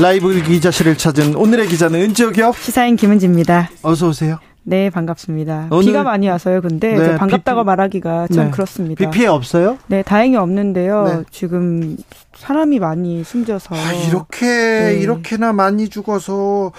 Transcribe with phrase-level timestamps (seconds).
[0.00, 2.52] 라이브 기자실을 찾은 오늘의 기자는 은지혁이요.
[2.58, 3.70] 시사인 김은지입니다.
[3.82, 4.38] 어서 오세요.
[4.66, 5.68] 네, 반갑습니다.
[5.70, 6.62] 오늘- 비가 많이 와서요.
[6.62, 8.50] 근데 네, 반갑다고 비- 말하기가 참 네.
[8.50, 9.10] 그렇습니다.
[9.10, 9.76] 비 피해 없어요?
[9.88, 11.04] 네, 다행히 없는데요.
[11.04, 11.24] 네.
[11.30, 11.96] 지금
[12.34, 14.94] 사람이 많이 숨져서 아, 이렇게 네.
[15.02, 16.72] 이렇게나 많이 죽어서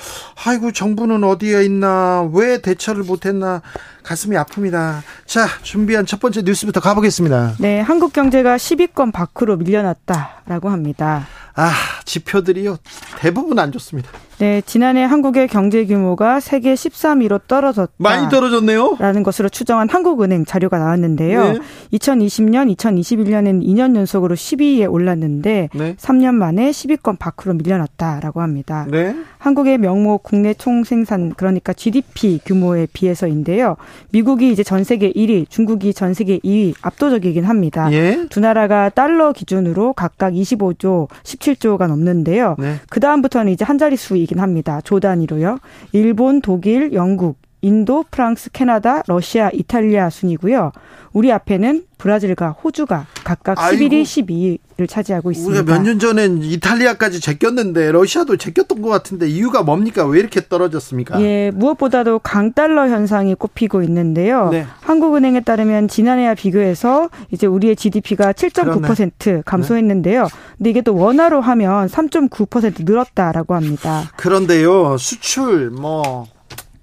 [0.45, 3.61] 아이고 정부는 어디에 있나 왜 대처를 못 했나
[4.03, 5.01] 가슴이 아픕니다.
[5.25, 7.53] 자 준비한 첫 번째 뉴스부터 가보겠습니다.
[7.59, 11.27] 네, 한국 경제가 10위권 밖으로 밀려났다라고 합니다.
[11.55, 11.71] 아
[12.03, 12.77] 지표들이요
[13.19, 14.09] 대부분 안 좋습니다.
[14.37, 17.93] 네, 지난해 한국의 경제 규모가 세계 13위로 떨어졌다.
[17.97, 18.97] 많이 떨어졌네요.
[18.99, 21.53] 라는 것으로 추정한 한국은행 자료가 나왔는데요.
[21.53, 21.59] 네.
[21.93, 25.95] 2020년, 2021년에는 2년 연속으로 10위에 올랐는데 네.
[25.95, 28.85] 3년 만에 10위권 밖으로 밀려났다라고 합니다.
[28.89, 29.15] 네.
[29.37, 33.77] 한국의 명목 국내 총생산 그러니까 GDP 규모에 비해서인데요.
[34.09, 37.91] 미국이 이제 전 세계 1위, 중국이 전 세계 2위 압도적이긴 합니다.
[37.93, 38.25] 예.
[38.29, 42.55] 두 나라가 달러 기준으로 각각 25조, 17조가 넘는데요.
[42.59, 42.75] 네.
[42.89, 44.81] 그 다음부터는 이제 한 자릿수 이긴 합니다.
[44.81, 45.59] 조 단위로요.
[45.93, 50.71] 일본, 독일, 영국, 인도, 프랑스, 캐나다, 러시아, 이탈리아 순이고요.
[51.13, 53.81] 우리 앞에는 브라질과 호주가 각각 아이고.
[53.85, 55.61] 11위, 12위를 차지하고 있습니다.
[55.61, 60.05] 우리가 몇 년 전엔 이탈리아까지 제꼈는데 러시아도 제꼈던 것 같은데 이유가 뭡니까?
[60.05, 61.19] 왜 이렇게 떨어졌습니까?
[61.21, 64.49] 예, 무엇보다도 강달러 현상이 꼽히고 있는데요.
[64.51, 64.67] 네.
[64.81, 70.27] 한국은행에 따르면 지난해와 비교해서 이제 우리의 GDP가 7.9% 감소했는데요.
[70.57, 74.03] 근데 이게 또 원화로 하면 3.9% 늘었다라고 합니다.
[74.17, 76.27] 그런데요 수출 뭐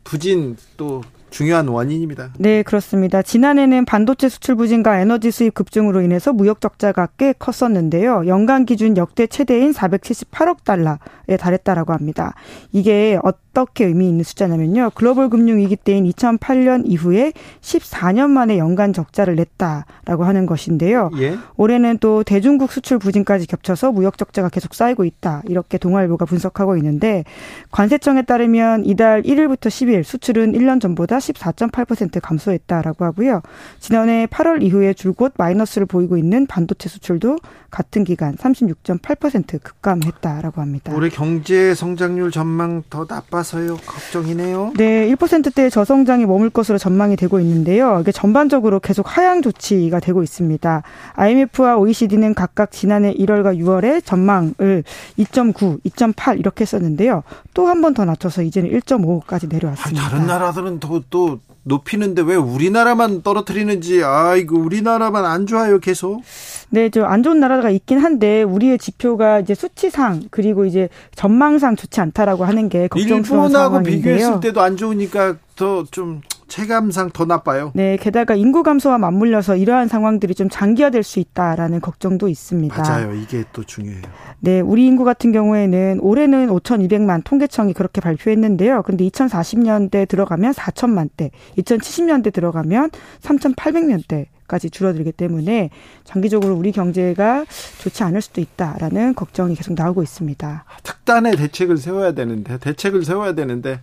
[0.04, 2.34] 부진 또 중요한 원인입니다.
[2.38, 3.22] 네, 그렇습니다.
[3.22, 8.26] 지난해는 반도체 수출 부진과 에너지 수입 급증으로 인해서 무역 적자가 꽤 컸었는데요.
[8.26, 12.34] 연간 기준 역대 최대인 478억 달러에 달했다라고 합니다.
[12.70, 13.18] 이게
[13.52, 14.90] 어떻게 의미 있는 숫자냐면요.
[14.94, 21.10] 글로벌 금융 위기 때인 2008년 이후에 14년 만에 연간 적자를 냈다라고 하는 것인데요.
[21.18, 21.36] 예.
[21.56, 25.42] 올해는 또 대중국 수출 부진까지 겹쳐서 무역 적자가 계속 쌓이고 있다.
[25.46, 27.24] 이렇게 동아일보가 분석하고 있는데
[27.70, 33.42] 관세청에 따르면 이달 1일부터 10일 수출은 1년 전보다 14.8% 감소했다라고 하고요.
[33.78, 37.36] 지난해 8월 이후에 줄곧 마이너스를 보이고 있는 반도체 수출도
[37.70, 40.94] 같은 기간 36.8% 급감했다라고 합니다.
[40.94, 43.76] 올해 경제 성장률 전망 더 나빠 서요.
[43.86, 44.72] 걱정이네요.
[44.76, 47.98] 네, 1%대의 저성장이 머물 것으로 전망이 되고 있는데요.
[48.00, 50.82] 이게 전반적으로 계속 하향 조치가 되고 있습니다.
[51.14, 54.84] IMF와 OECD는 각각 지난해 1월과 6월에 전망을
[55.18, 57.22] 2.9, 2.8 이렇게 했었는데요.
[57.54, 60.08] 또 한 번 더 낮춰서 이제는 1.5까지 아니, 내려왔습니다.
[60.08, 66.22] 다른 나라들은 또, 또 높이는데 왜 우리나라만 떨어뜨리는지 아이고 우리나라만 안 좋아요 계속.
[66.70, 72.00] 네, 저 안 좋은 나라가 있긴 한데 우리의 지표가 이제 수치상 그리고 이제 전망상 좋지
[72.00, 73.96] 않다라고 하는 게 걱정스러운 일본하고 상황인데요.
[74.02, 77.72] 비교했을 때도 안 좋으니까 더 좀 체감상 더 나빠요.
[77.74, 82.76] 네, 게다가 인구 감소와 맞물려서 이러한 상황들이 좀 장기화될 수 있다라는 걱정도 있습니다.
[82.76, 83.14] 맞아요.
[83.14, 84.02] 이게 또 중요해요.
[84.40, 88.82] 네, 우리 인구 같은 경우에는 올해는 5,200만 통계청이 그렇게 발표했는데요.
[88.82, 92.90] 근데 2040년대 들어가면 4천만 대, 2070년대 들어가면
[93.22, 94.28] 3,800만 대.
[94.48, 95.70] 까지 줄어들기 때문에
[96.04, 97.46] 장기적으로 우리 경제가
[97.78, 100.64] 좋지 않을 수도 있다라는 걱정이 계속 나오고 있습니다.
[100.82, 103.80] 특단의 대책을 세워야 되는데 대책을 세워야 되는데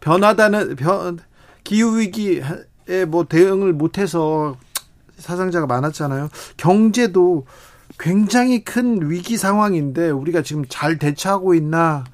[0.00, 1.18] 변하다는 변
[1.68, 2.40] 기후 위기에
[3.08, 4.56] 뭐 대응을 못해서
[5.18, 6.30] 사상자가 많았잖아요.
[6.56, 7.44] 경제도
[7.98, 12.04] 굉장히 큰 위기 상황인데 우리가 지금 잘 대처하고 있나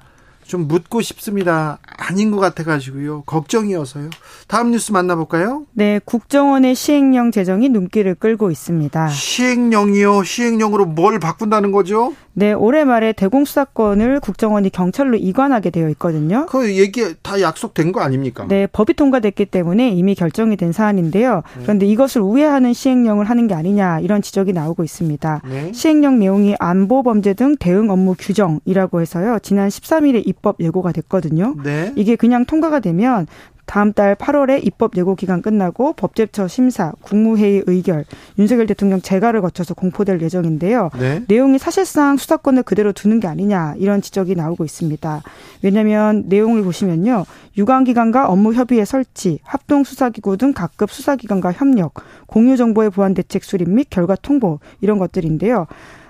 [0.45, 1.79] 좀 묻고 싶습니다.
[1.97, 3.23] 아닌 것 같아가지고요.
[3.25, 4.09] 걱정이어서요.
[4.47, 5.63] 다음 뉴스 만나볼까요?
[5.73, 9.07] 네, 국정원의 시행령 제정이 눈길을 끌고 있습니다.
[9.07, 10.23] 시행령이요.
[10.23, 12.13] 시행령으로 뭘 바꾼다는 거죠?
[12.33, 16.45] 네, 올해 말에 대공 수사권을 국정원이 경찰로 이관하게 되어 있거든요.
[16.47, 18.45] 그 얘기 다 약속된 거 아닙니까?
[18.47, 21.43] 네, 법이 통과됐기 때문에 이미 결정이 된 사안인데요.
[21.57, 21.63] 네.
[21.63, 25.41] 그런데 이것을 우회하는 시행령을 하는 게 아니냐 이런 지적이 나오고 있습니다.
[25.49, 25.71] 네.
[25.73, 29.39] 시행령 내용이 안보 범죄 등 대응 업무 규정이라고 해서요.
[29.41, 31.55] 지난 13일에 입법 예고가 됐거든요.
[31.63, 31.93] 네.
[31.95, 33.27] 이게 그냥 통과가 되면
[33.65, 38.05] 다음 달 8월에 입법 예고 기간 끝나고 법제처 심사, 국무회의 의결,
[38.37, 40.91] 윤석열 대통령 재가를 거쳐서 공포될 예정인데요.
[40.99, 41.23] 네.
[41.27, 45.23] 내용이 사실상 수사권을 그대로 두는 게 아니냐 이런 지적이 나오고 있습니다.
[45.63, 47.25] 왜냐하면 내용을 보시면요.
[47.57, 51.93] 유관기관과 업무 협의회 설치, 합동 수사기구 등 각급 수사기관과 협력,
[52.27, 55.65] 공유 정보의 보안 대책 수립 및 결과 통보 이런 것들인데요.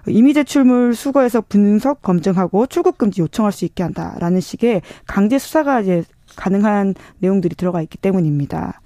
[0.08, 6.04] 이미 제출물 수거해서 분석 검증하고 출국 금지 요청할 수 있게 한다라는 식의 강제 수사가 이제
[6.36, 8.82] 가능한 내용들이 들어가 있기 때문입니다.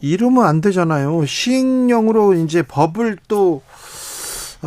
[0.00, 1.24] 이러면 안 되잖아요.
[1.24, 3.62] 시행령으로 이제 법을 또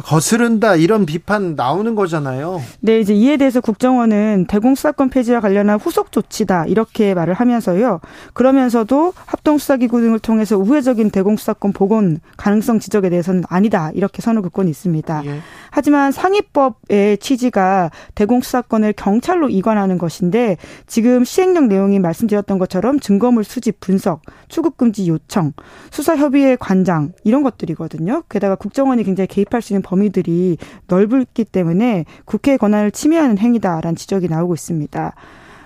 [0.03, 2.61] 거스른다 이런 비판 나오는 거잖아요.
[2.81, 8.01] 네, 이제 이에 대해서 국정원은 대공수사권 폐지와 관련한 후속 조치다 이렇게 말을 하면서요.
[8.33, 15.25] 그러면서도 합동수사기구 등을 통해서 우회적인 대공수사권 복원 가능성 지적에 대해서는 아니다 이렇게 선을 긋고 있습니다.
[15.25, 15.39] 예.
[15.71, 20.57] 하지만 상위법의 취지가 대공수사권을 경찰로 이관하는 것인데
[20.87, 25.53] 지금 시행령 내용이 말씀드렸던 것처럼 증거물 수집 분석, 출국금지 요청,
[25.91, 28.23] 수사 협의회 관장 이런 것들이거든요.
[28.29, 34.55] 게다가 국정원이 굉장히 개입할 수 있는 범위들이 넓기 때문에 국회 권한을 침해하는 행위다라는 지적이 나오고
[34.55, 35.13] 있습니다.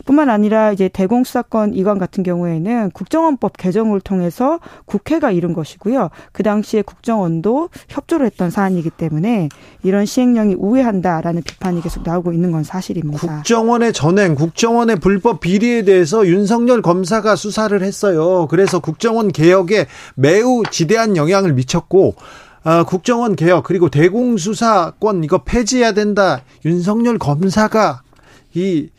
[0.09, 6.09] 뿐만 아니라 이제 대공수사권 이관 같은 경우에는 국정원법 개정을 통해서 국회가 이룬 것이고요.
[6.31, 9.49] 그 당시에 국정원도 협조를 했던 사안이기 때문에
[9.83, 13.35] 이런 시행령이 우회한다라는 비판이 계속 나오고 있는 건 사실입니다.
[13.35, 18.47] 국정원의 전행, 국정원의 불법 비리에 대해서 윤석열 검사가 수사를 했어요.
[18.49, 19.85] 그래서 국정원 개혁에
[20.15, 22.15] 매우 지대한 영향을 미쳤고
[22.63, 26.41] 어, 국정원 개혁 그리고 대공수사권 이거 폐지해야 된다.
[26.65, 28.01] 윤석열 검사가
[28.53, 28.89] 이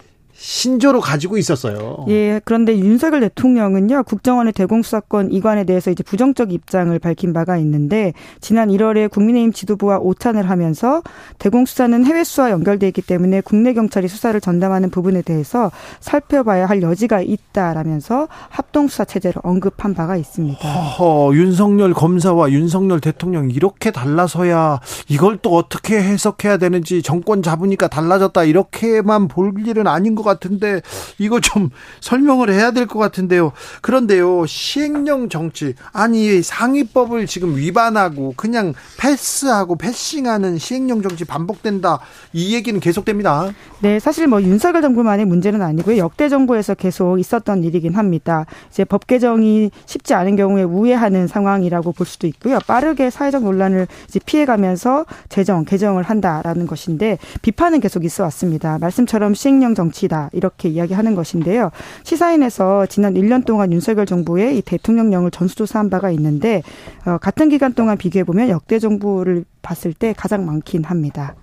[0.41, 2.07] 신조로 가지고 있었어요.
[2.09, 8.71] 예, 그런데 윤석열 대통령은요, 국정원의 대공수사권 이관에 대해서 이제 부정적 입장을 밝힌 바가 있는데, 지난
[8.71, 11.03] 1월에 국민의힘 지도부와 오찬을 하면서
[11.39, 15.71] 대공수사는 해외 수사와 연결돼 있기 때문에 국내 경찰이 수사를 전담하는 부분에 대해서
[16.01, 20.67] 살펴봐야 할 여지가 있다라면서 합동수사 체제를 언급한 바가 있습니다.
[20.67, 28.43] 허 윤석열 검사와 윤석열 대통령 이렇게 달라서야 이걸 또 어떻게 해석해야 되는지 정권 잡으니까 달라졌다
[28.45, 30.83] 이렇게만 볼 일은 아닌 것 같 은데
[31.19, 33.53] 이거 좀 설명을 해야 될 것 같은데요.
[33.83, 42.01] 그런데요 시행령 정치 아니 상위법을 지금 위반하고 그냥 패스하고 패싱하는 시행령 정치 반복된다
[42.33, 43.53] 이 얘기는 계속됩니다.
[43.81, 48.47] 네, 사실 뭐 윤석열 정부만의 문제는 아니고요 역대 정부에서 계속 있었던 일이긴 합니다.
[48.71, 52.59] 이제 법 개정이 쉽지 않은 경우에 우회하는 상황이라고 볼 수도 있고요.
[52.67, 53.87] 빠르게 사회적 논란을
[54.27, 58.79] 피해가면서 재정 개정을 한다라는 것인데 비판은 계속 있어 왔습니다.
[58.81, 60.20] 말씀처럼 시행령 정치다.
[60.33, 61.71] 이렇게 이야기하는 것인데요.
[62.03, 66.63] 시사인에서 지난 1년 동안 윤석열 정부의 이 대통령령을 전수조사한 바가 있는데
[67.07, 71.35] 어, 같은 기간 동안 비교해 보면 역대 정부를 봤을 때 가장 많긴 합니다.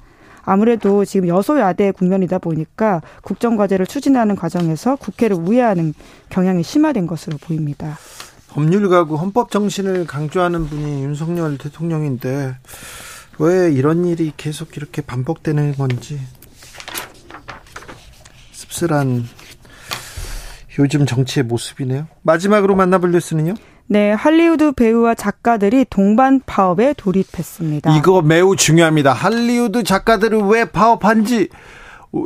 [0.43, 5.93] 아무래도 지금 여소야대 국면이다 보니까 국정과제를 추진하는 과정에서 국회를 우회하는
[6.29, 7.97] 경향이 심화된 것으로 보입니다.
[8.49, 12.55] 법률가고 헌법 정신을 강조하는 분이 윤석열 대통령인데
[13.39, 16.19] 왜 이런 일이 계속 이렇게 반복되는 건지
[18.77, 19.25] 씁쓸한
[20.79, 22.07] 요즘 정치의 모습이네요.
[22.21, 23.55] 마지막으로 만나볼 뉴스는요?
[23.87, 27.95] 네, 할리우드 배우와 작가들이 동반 파업에 돌입했습니다.
[27.97, 29.13] 이거 매우 중요합니다.
[29.13, 31.49] 할리우드 작가들을 왜 파업한지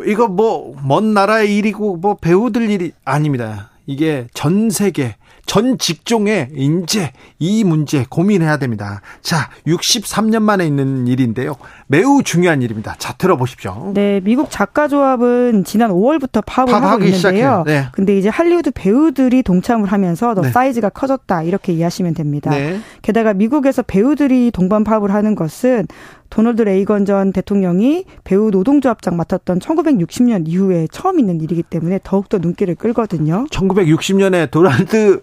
[0.05, 3.70] 이거 뭐 먼 나라의 일이고 뭐 배우들 일이 아닙니다.
[3.85, 9.01] 이게 전 세계 전 직종에 이제 이 문제 고민해야 됩니다.
[9.21, 11.55] 자, 63년 만에 있는 일인데요.
[11.87, 12.95] 매우 중요한 일입니다.
[12.99, 13.91] 자, 들어보십시오.
[13.93, 17.63] 네, 미국 작가 조합은 지난 5월부터 파업을 하고 있는데요.
[17.65, 17.87] 네.
[17.91, 20.51] 근데 이제 할리우드 배우들이 동참을 하면서 더 네.
[20.51, 22.51] 사이즈가 커졌다 이렇게 이해하시면 됩니다.
[22.51, 22.79] 네.
[23.01, 25.87] 게다가 미국에서 배우들이 동반 파업을 하는 것은
[26.31, 32.75] 도널드 레이건 전 대통령이 배우 노동조합장 맡았던 1960년 이후에 처음 있는 일이기 때문에 더욱더 눈길을
[32.75, 33.45] 끌거든요.
[33.51, 35.21] 1960년에 도널드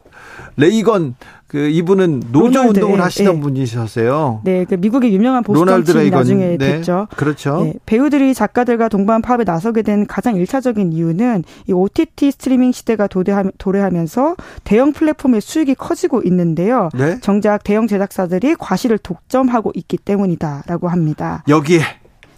[0.57, 1.17] 레이건
[1.49, 3.41] 그 이분은 노조 로널드, 운동을 예, 하시던 예.
[3.41, 4.43] 분이셨어요.
[4.45, 7.09] 네, 그 미국의 유명한 보수 정치인 나중에 네, 됐죠.
[7.17, 7.65] 그렇죠.
[7.65, 13.45] 네, 배우들이 작가들과 동반 파업에 나서게 된 가장 일차적인 이유는 이 OTT 스트리밍 시대가 도래하,
[13.57, 16.91] 도래하면서 대형 플랫폼의 수익이 커지고 있는데요.
[16.93, 17.19] 네?
[17.21, 21.43] 정작 대형 제작사들이 과실을 독점하고 있기 때문이다라고 합니다.
[21.49, 21.81] 여기에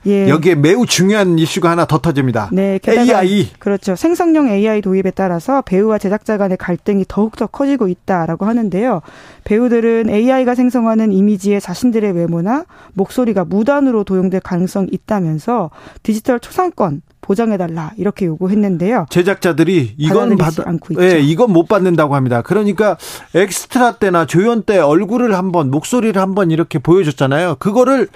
[0.06, 0.28] 예.
[0.28, 2.48] 여기에 매우 중요한 이슈가 하나 더 터집니다.
[2.52, 3.50] 네, AI.
[3.58, 3.96] 그렇죠.
[3.96, 9.02] 생성형 AI 도입에 따라서 배우와 제작자 간의 갈등이 더욱더 커지고 있다라고 하는데요.
[9.44, 12.64] 배우들은 AI가 생성하는 이미지에 자신들의 외모나
[12.94, 15.70] 목소리가 무단으로 도용될 가능성이 있다면서
[16.02, 19.06] 디지털 초상권 보장해달라 이렇게 요구했는데요.
[19.10, 21.04] 제작자들이 이건 받아 않고 있죠.
[21.04, 22.42] 예, 이건 못 받는다고 합니다.
[22.42, 22.96] 그러니까
[23.34, 27.56] 엑스트라 때나 조연 때 얼굴을 한번 목소리를 한번 이렇게 보여줬잖아요.
[27.58, 28.08] 그거를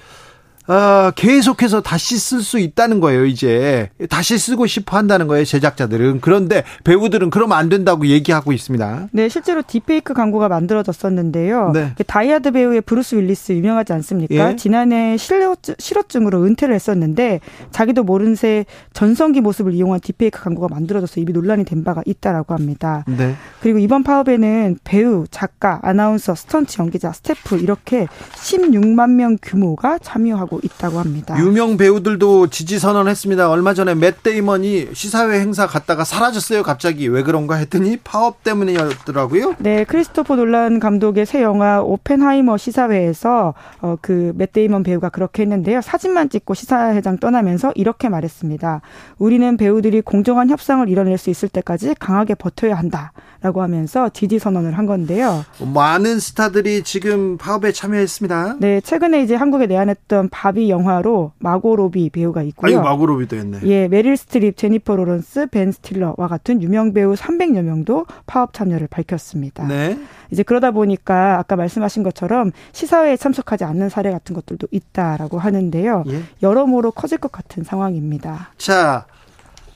[0.66, 3.90] 어, 계속해서 다시 쓸 수 있다는 거예요, 이제.
[4.09, 6.21] 다시 쓰고 싶어 한다는 거예요, 제작자들은.
[6.21, 9.09] 그런데 배우들은 그러면 안 된다고 얘기하고 있습니다.
[9.12, 11.73] 네, 실제로 딥페이크 광고가 만들어졌었는데요.
[11.73, 11.92] 네.
[11.97, 14.52] 그 다이하드 배우의 브루스 윌리스 유명하지 않습니까?
[14.52, 14.56] 예?
[14.56, 17.40] 지난해 실어증, 으로 은퇴를 했었는데
[17.71, 23.04] 자기도 모른 새 전성기 모습을 이용한 딥페이크 광고가 만들어져서 이미 논란이 된 바가 있다라고 합니다.
[23.06, 23.35] 네.
[23.61, 28.06] 그리고 이번 파업에는 배우, 작가, 아나운서, 스턴트 연기자, 스태프 이렇게
[28.37, 31.37] 16만 명 규모가 참여하고 하고 있다고 합니다.
[31.38, 33.50] 유명 배우들도 지지 선언했습니다.
[33.50, 36.62] 얼마 전에 맷 데이먼이 시사회 행사 갔다가 사라졌어요.
[36.62, 39.56] 갑자기 왜 그런가 했더니 파업 때문이었더라고요.
[39.58, 45.80] 네, 크리스토퍼 놀란 감독의 새 영화 오펜하이머 시사회에서 어, 그맷 데이먼 배우가 그렇게 했는데요.
[45.80, 48.80] 사진만 찍고 시사회장 떠나면서 이렇게 말했습니다.
[49.18, 54.87] 우리는 배우들이 공정한 협상을 이뤄낼 수 있을 때까지 강하게 버텨야 한다라고 하면서 지지 선언을 한
[54.87, 55.44] 건데요.
[55.61, 58.56] 많은 스타들이 지금 파업에 참여했습니다.
[58.61, 62.77] 네, 최근에 이제 한국에 내한했던 바비 영화로 마고 로비 배우가 있고요.
[62.77, 63.61] 아유, 마고 로비도 했네.
[63.65, 69.67] 예, 메릴 스트립, 제니퍼 로런스, 벤 스틸러와 같은 유명 배우 300여 명도 파업 참여를 밝혔습니다.
[69.67, 69.99] 네.
[70.31, 76.05] 이제 그러다 보니까 아까 말씀하신 것처럼 시사회에 참석하지 않는 사례 같은 것들도 있다라고 하는데요.
[76.09, 76.23] 예?
[76.43, 78.51] 여러모로 커질 것 같은 상황입니다.
[78.59, 79.07] 자,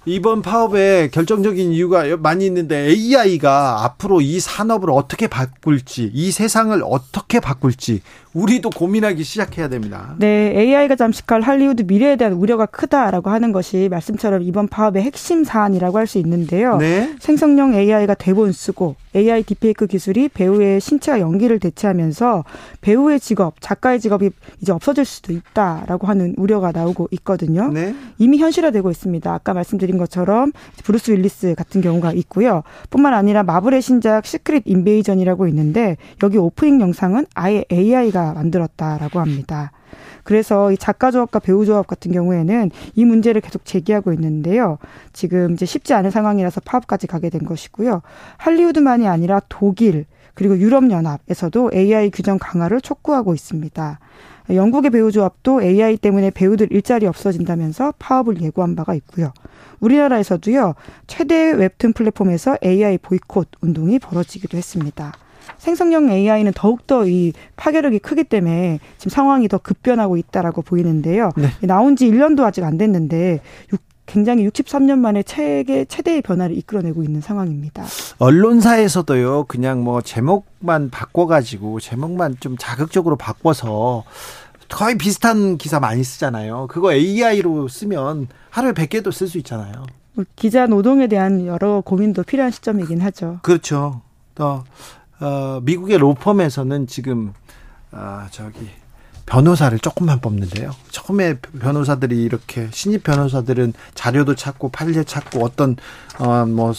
[0.09, 7.41] 이번 파업에 결정적인 이유가 많이 있는데 AI가 앞으로 이 산업을 어떻게 바꿀지, 이 세상을 어떻게
[7.41, 8.01] 바꿀지
[8.39, 10.15] 우리도 고민하기 시작해야 됩니다.
[10.19, 15.99] 네, AI가 잠식할 할리우드 미래에 대한 우려가 크다라고 하는 것이 말씀처럼 이번 파업의 핵심 사안이라고
[15.99, 16.79] 할 수 있는데요.
[16.79, 17.15] 네.
[17.21, 22.45] 생성형 AI가 대본 쓰고 AI 디페이크 기술이 배우의 신체와 연기를 대체하면서
[22.81, 24.31] 배우의 직업, 작가의 직업이
[24.63, 27.69] 이제 없어질 수도 있다라고 하는 우려가 나오고 있거든요.
[27.69, 27.95] 네.
[28.19, 29.35] 이미 현실화되고 있습니다.
[29.35, 30.53] 아까 말씀드린 것처럼
[30.85, 32.63] 브루스 윌리스 같은 경우가 있고요.
[32.89, 39.73] 뿐만 아니라 마블의 신작 시크릿 인베이전이라고 있는데 여기 오프닝 영상은 아예 AI가 만들었다라고 합니다.
[40.25, 44.79] 그래서 이 작가 조합과 배우 조합 같은 경우에는 이 문제를 계속 제기하고 있는데요.
[45.13, 48.03] 지금 이제 쉽지 않은 상황이라서 파업까지 가게 된 것이고요.
[48.37, 50.05] 할리우드만이 아니라 독일
[50.35, 53.99] 그리고 유럽연합에서도 AI 규정 강화를 촉구하고 있습니다.
[54.51, 59.33] 영국의 배우 조합도 AI 때문에 배우들 일자리 없어진다면서 파업을 예고한 바가 있고요.
[59.81, 60.75] 우리나라에서도요,
[61.07, 65.13] 최대 웹툰 플랫폼에서 AI 보이콧 운동이 벌어지기도 했습니다.
[65.57, 71.31] 생성형 AI는 더욱더 이 파괴력이 크기 때문에 지금 상황이 더 급변하고 있다라고 보이는데요.
[71.37, 71.49] 네.
[71.67, 73.41] 나온 지 1년도 아직 안 됐는데
[74.07, 77.85] 굉장히 63년 만에 최대, 최대의 변화를 이끌어내고 있는 상황입니다.
[78.19, 84.05] 언론사에서도요, 그냥 뭐 제목만 바꿔가지고 제목만 좀 자극적으로 바꿔서
[84.71, 86.69] 거의 비슷한 기사 많이 쓰잖아요.
[86.69, 89.73] 그거 AI로 쓰면 하루에 100개도 쓸 수 있잖아요.
[90.15, 93.41] 뭐 기자 노동에 대한 여러 고민도 필요한 시점이긴 하죠.
[93.43, 94.01] 그렇죠.
[94.35, 94.65] 또
[95.21, 97.33] 어, 미국의 로펌에서는 지금
[97.93, 98.69] 어, 저기
[99.27, 100.75] 변호사를 조금만 뽑는데요.
[100.91, 105.77] 처음에 변호사들이 이렇게 신입 변호사들은 자료도 찾고 판례 찾고 어떤
[106.19, 106.73] 어 뭐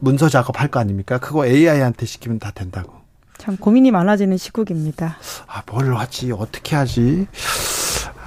[0.00, 1.18] 문서 작업할 거 아닙니까?
[1.18, 2.92] 그거 AI한테 시키면 다 된다고.
[3.36, 5.16] 참 고민이 많아지는 시국입니다.
[5.48, 6.30] 아, 뭘 하지?
[6.32, 7.26] 어떻게 하지?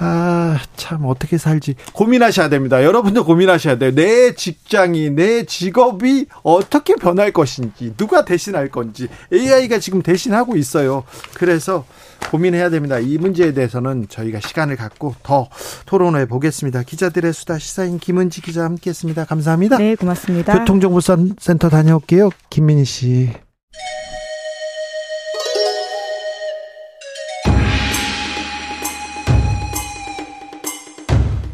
[0.04, 1.76] 아, 참, 어떻게 살지.
[1.92, 2.82] 고민하셔야 됩니다.
[2.82, 3.94] 여러분도 고민하셔야 돼요.
[3.94, 11.04] 내 직장이, 내 직업이 어떻게 변할 것인지, 누가 대신할 건지, AI가 지금 대신하고 있어요.
[11.34, 11.84] 그래서
[12.30, 12.98] 고민해야 됩니다.
[12.98, 15.48] 이 문제에 대해서는 저희가 시간을 갖고 더
[15.86, 16.82] 토론해 보겠습니다.
[16.82, 19.24] 기자들의 수다 시사인 김은지 기자 함께 했습니다.
[19.24, 19.78] 감사합니다.
[19.78, 20.58] 네, 고맙습니다.
[20.58, 22.30] 교통정보센터 다녀올게요.
[22.50, 23.30] 김민희 씨.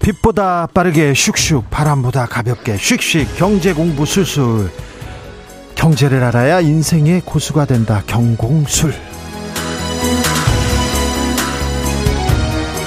[0.08, 4.70] 빛보다 빠르게 슉슉 바람보다 가볍게 슉슉 경제 공부 술술
[5.74, 8.94] 경제를 알아야 인생의 고수가 된다 경공술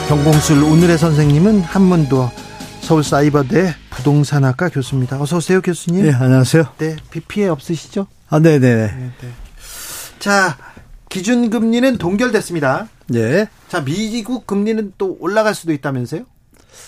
[0.10, 2.32] 경공술 오늘의 선생님은 한문도
[2.82, 5.22] 서울사이버대 부동산학과 교수입니다.
[5.22, 6.04] 어서 오세요 교수님.
[6.04, 6.74] 네 안녕하세요.
[6.80, 6.96] 네
[7.28, 8.08] 피해 없으시죠?
[8.30, 8.60] 아 네네.
[8.60, 9.30] 네, 네.
[10.18, 10.58] 자
[11.10, 12.88] 기준금리는 동결됐습니다.
[13.08, 13.48] 네.
[13.70, 16.26] 자 미국 금리는 또 올라갈 수도 있다면서요?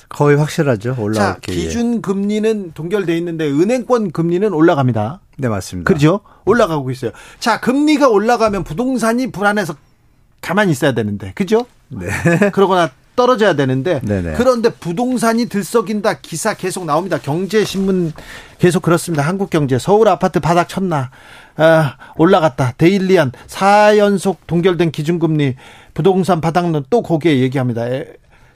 [0.09, 0.95] 거의 확실하죠.
[0.99, 1.53] 올라갈 게.
[1.53, 5.21] 기준 금리는 동결돼 있는데 은행권 금리는 올라갑니다.
[5.37, 5.87] 네, 맞습니다.
[5.87, 6.21] 그렇죠?
[6.45, 7.11] 올라가고 있어요.
[7.39, 9.75] 자, 금리가 올라가면 부동산이 불안해서
[10.41, 11.31] 가만히 있어야 되는데.
[11.35, 11.65] 그죠?
[11.89, 12.07] 네.
[12.51, 14.33] 그러거나 떨어져야 되는데 네네.
[14.37, 17.19] 그런데 부동산이 들썩인다 기사 계속 나옵니다.
[17.19, 18.13] 경제신문
[18.57, 19.23] 계속 그렇습니다.
[19.23, 21.11] 한국경제 서울 아파트 바닥 쳤나
[21.55, 22.73] 아, 올라갔다.
[22.77, 25.55] 데일리안 4연속 동결된 기준금리
[25.93, 27.83] 부동산 바닥론 또 거기에 얘기합니다.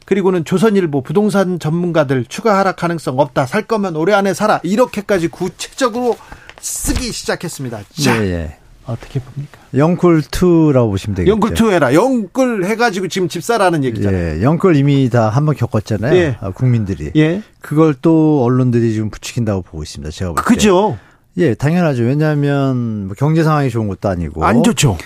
[0.07, 3.45] 에, 그리고는 조선일보 부동산 전문가들 추가 하락 가능성 없다.
[3.45, 4.61] 살 거면 올해 안에 사라.
[4.63, 6.15] 이렇게까지 구체적으로
[6.59, 7.81] 쓰기 시작했습니다.
[8.01, 8.55] 자, 예, 예.
[8.85, 9.59] 어떻게 봅니까?
[9.73, 11.31] 영끌2라고 보시면 되겠죠.
[11.31, 11.93] 영끌 two 해라.
[11.93, 14.37] 영끌 해가지고 지금 집 사라는 얘기잖아요.
[14.39, 16.15] 예, 영끌 이미 다 한번 겪었잖아요.
[16.15, 16.37] 예.
[16.39, 17.11] 아, 국민들이.
[17.17, 17.41] 예.
[17.59, 20.09] 그걸 또 언론들이 지금 부추긴다고 보고 있습니다.
[20.11, 20.47] 제가 볼 때.
[20.47, 20.97] 그죠?
[21.35, 22.03] 예, 당연하죠.
[22.03, 24.45] 왜냐하면 뭐 경제 상황이 좋은 것도 아니고.
[24.45, 24.97] 안 좋죠.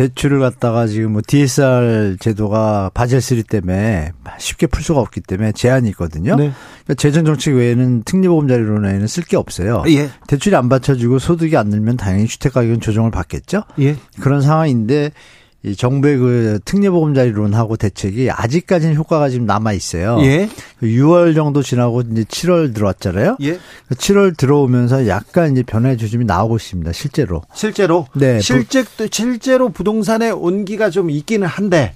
[0.00, 5.90] 대출을 갖다가 지금 뭐 DSR 제도가 바젤 3 때문에 쉽게 풀 수가 없기 때문에 제한이
[5.90, 6.36] 있거든요.
[6.36, 6.52] 네.
[6.84, 9.84] 그러니까 재정 정책 외에는 특례보험자료로는 쓸 게 없어요.
[9.88, 10.08] 예.
[10.26, 13.64] 대출이 안 받쳐주고 소득이 안 늘면 당연히 주택 가격은 조정을 받겠죠.
[13.80, 13.96] 예.
[14.20, 15.10] 그런 상황인데
[15.62, 20.18] 이 정부의 그 특례보험자리론하고 대책이 아직까지는 효과가 지금 남아 있어요.
[20.22, 20.48] 예.
[20.82, 23.36] 6월 정도 지나고 이제 7월 들어왔잖아요.
[23.42, 23.58] 예.
[23.90, 26.92] 7월 들어오면서 약간 이제 변화의 조짐이 나오고 있습니다.
[26.92, 27.42] 실제로.
[27.52, 28.06] 실제로.
[28.14, 28.40] 네.
[28.40, 31.92] 실제, 실제로 부동산의 온기가 좀 있기는 한데,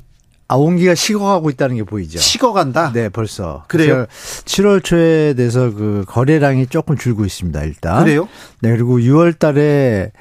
[0.47, 2.18] 아, 온기가 식어가고 있다는 게 보이죠.
[2.18, 2.92] 식어간다.
[2.92, 3.64] 네, 벌써.
[3.68, 4.04] 그래요?
[4.44, 8.04] 7월 초에 돼서 그 거래량이 조금 줄고 있습니다, 일단.
[8.04, 8.28] 그래요?
[8.61, 10.12] 네, 그리고 6월 달에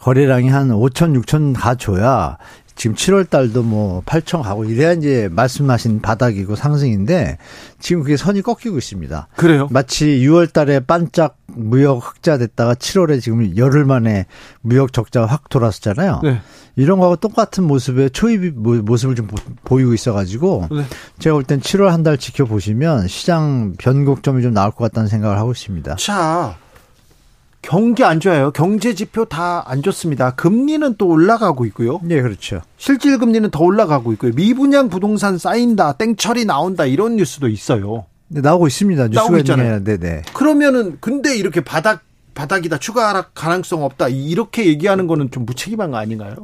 [0.00, 2.38] 거래량이 한 5천, 6천 가줘야
[2.78, 7.36] 지금 7월 달도 뭐 8천 가고 이래야 이제 말씀하신 바닥이고 상승인데
[7.80, 9.28] 지금 그게 선이 꺾이고 있습니다.
[9.36, 9.66] 그래요?
[9.72, 14.26] 마치 6월 달에 반짝 무역 흑자 됐다가 7월에 지금 열흘 만에
[14.60, 16.20] 무역 적자가 확 돌았었잖아요.
[16.22, 16.40] 네.
[16.76, 19.26] 이런 거하고 똑같은 모습의 초입 모습을 좀
[19.64, 20.84] 보이고 있어가지고 네.
[21.18, 25.50] 제가 볼 땐 7월 한 달 지켜보시면 시장 변곡점이 좀 나올 것 같다는 생각을 하고
[25.50, 25.96] 있습니다.
[25.96, 26.56] 자,
[27.62, 28.50] 경기 안 좋아요.
[28.52, 30.34] 경제 지표 다 안 좋습니다.
[30.34, 32.00] 금리는 또 올라가고 있고요.
[32.02, 32.60] 네, 그렇죠.
[32.76, 34.32] 실질 금리는 더 올라가고 있고요.
[34.34, 38.06] 미분양 부동산 쌓인다, 땡처리 나온다 이런 뉴스도 있어요.
[38.28, 39.08] 네, 나오고 있습니다.
[39.08, 39.74] 뉴스가 나오고 있잖아요.
[39.76, 40.22] 아니라, 네네.
[40.34, 42.02] 그러면은 근데 이렇게 바닥
[42.34, 46.36] 바닥이다 추가 하락 가능성 없다 이렇게 얘기하는 거는 좀 무책임한 거 아닌가요?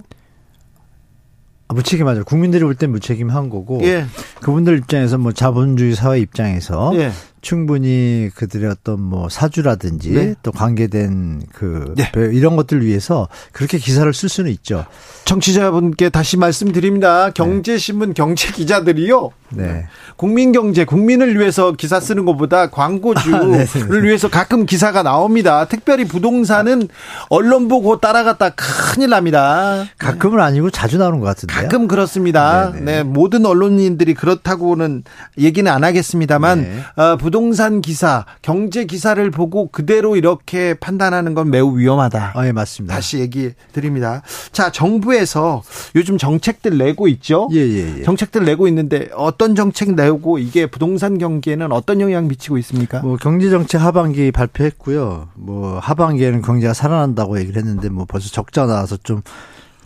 [1.69, 2.25] 아, 무책임하죠.
[2.25, 3.81] 국민들이 볼 땐 무책임한 거고.
[3.85, 4.07] 예.
[4.41, 7.11] 그분들 입장에서 뭐 자본주의 사회 입장에서 예.
[7.45, 10.35] 충분히 그들의 어떤 뭐 사주라든지 네.
[10.43, 12.11] 또 관계된 그 네.
[12.33, 14.87] 이런 것들 위해서 그렇게 기사를 쓸 수는 있죠.
[15.27, 17.31] 청취자분께 다시 말씀드립니다.
[17.31, 19.31] 경제신문 경제 기자들이요.
[19.51, 19.87] 네.
[20.17, 24.03] 국민 경제 국민을 위해서 기사 쓰는 것보다 광고주를 네, 네, 네.
[24.03, 25.67] 위해서 가끔 기사가 나옵니다.
[25.67, 26.89] 특별히 부동산은
[27.29, 29.85] 언론 보고 따라갔다 큰일 납니다.
[29.99, 31.61] 가끔은 아니고 자주 나오는 것 같은데요.
[31.61, 32.73] 가끔 그렇습니다.
[32.73, 32.85] 네네.
[32.85, 35.05] 네, 모든 언론인들이 그렇다고는
[35.39, 37.03] 얘기는 안 하겠습니다만 네.
[37.03, 42.33] 어, 부동 산 기사, 경제 기사를 보고 그대로 이렇게 판단하는 건 매우 위험하다.
[42.35, 42.95] 아, 예, 맞습니다.
[42.95, 44.23] 다시 얘기 드립니다.
[44.53, 45.65] 자, 정부에서
[45.97, 47.49] 요즘 정책들 내고 있죠?
[47.53, 48.03] 예, 예, 예.
[48.05, 53.01] 정책들 내고 있는데 어떤 정책 내고 이게 부동산 경기에는 어떤 영향 미치고 있습니까?
[53.01, 55.29] 뭐 경제 정책 하반기 발표했고요.
[55.35, 59.23] 뭐 하반기에는 경제가 살아난다고 얘기를 했는데 뭐 벌써 적자 나와서 좀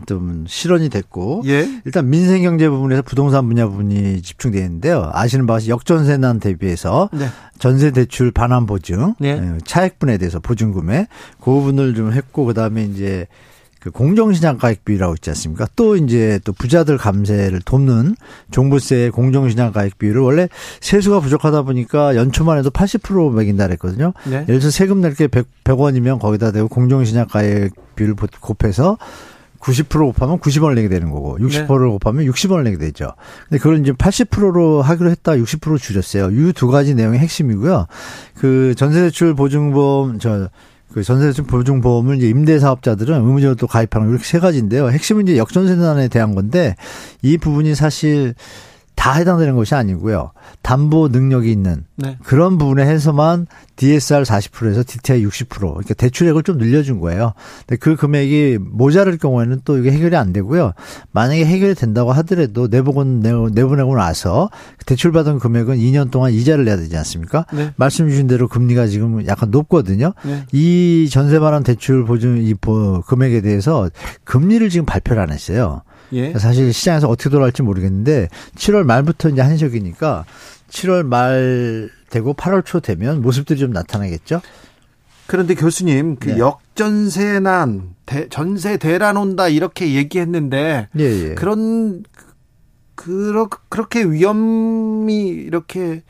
[0.06, 1.68] 좀 실현이 됐고 예.
[1.84, 5.10] 일단 민생 경제 부분에서 부동산 분야 부분이 집중되어 있는데요.
[5.12, 7.26] 아시는 바와 같이 역전세난 대비해서 네.
[7.58, 9.30] 전세 대출 반환 보증, 네.
[9.30, 11.06] 예, 차액분에 대해서 보증 구매
[11.40, 13.26] 그 부분을 좀 했고 그다음에 이제
[13.80, 15.66] 그 공정시장 가액 비율이라고 있지 않습니까?
[15.76, 18.16] 또 이제 또 부자들 감세를 돕는
[18.50, 20.48] 종부세 공정시장 가액 비율을 원래
[20.80, 24.14] 세수가 부족하다 보니까 연초만 해도 80% 매긴다 그랬거든요.
[24.24, 24.32] 네.
[24.32, 28.98] 예를 들어서 세금 낼게 100, 100 원이면 거기다 대고 공정시장 가액 비율을 곱해서
[29.60, 33.12] 90% 곱하면 90원을 내게 되는 거고 60%를 곱하면 60원을 내게 되죠.
[33.48, 36.30] 근데 그걸 이제 80%로 하기로 했다 60% 줄였어요.
[36.30, 37.86] 이 두 가지 내용이 핵심이고요.
[38.34, 40.48] 그 전세대출 보증보험 저
[40.92, 44.90] 그 전세대출 보증보험을 이제 임대사업자들은 의무적으로 또 가입하는 거 이렇게 세 가지인데요.
[44.90, 46.76] 핵심은 이제 역전세난에 대한 건데
[47.22, 48.34] 이 부분이 사실
[48.98, 50.32] 다 해당되는 것이 아니고요.
[50.62, 52.18] 담보 능력이 있는 네.
[52.24, 57.32] 그런 부분에 해서만 DSR 40%에서 DTI 60% 그러니까 대출액을 좀 늘려준 거예요.
[57.64, 60.72] 근데 그 금액이 모자랄 경우에는 또 이게 해결이 안 되고요.
[61.12, 63.20] 만약에 해결이 된다고 하더라도 내보건
[63.54, 64.50] 내보내고 나서
[64.86, 67.46] 대출받은 금액은 2년 동안 이자를 내야 되지 않습니까?
[67.54, 67.72] 네.
[67.76, 70.12] 말씀 주신 대로 금리가 지금 약간 높거든요.
[70.24, 70.44] 네.
[70.52, 73.88] 이 전세 반환 대출 보증 이 보- 금액에 대해서
[74.24, 75.82] 금리를 지금 발표를 안 했어요.
[76.12, 76.32] 예.
[76.38, 80.24] 사실 시장에서 어떻게 돌아갈지 모르겠는데 7월 말부터 이제 한시적이니까
[80.70, 84.40] 7월 말 되고 8월 초 되면 모습들이 좀 나타나겠죠.
[85.26, 86.38] 그런데 교수님, 그 네.
[86.38, 91.34] 역전세난, 대- 전세 대란 온다 이렇게 얘기했는데 예, 예.
[91.34, 92.02] 그런
[92.94, 96.02] 그러, 그렇게 위험이 이렇게